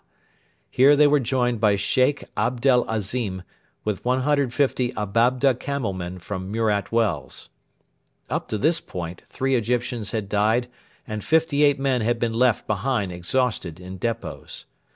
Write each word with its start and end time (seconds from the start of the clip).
Here 0.71 0.95
they 0.95 1.05
were 1.05 1.19
joined 1.19 1.61
by 1.61 1.75
Sheikh 1.75 2.23
Abdel 2.35 2.85
Azim 2.89 3.43
with 3.83 4.03
150 4.03 4.93
Ababda 4.93 5.59
camel 5.59 5.93
men 5.93 6.17
from 6.17 6.51
Murat 6.51 6.91
Wells. 6.91 7.49
Up 8.27 8.47
to 8.47 8.57
this 8.57 8.79
point 8.81 9.21
three 9.27 9.53
Egyptians 9.53 10.09
had 10.11 10.27
died 10.27 10.67
and 11.05 11.23
fifty 11.23 11.61
eight 11.61 11.79
men 11.79 12.01
had 12.01 12.17
been 12.17 12.33
left 12.33 12.65
behind 12.65 13.11
exhausted 13.11 13.79
in 13.79 13.97
depots. 13.97 14.65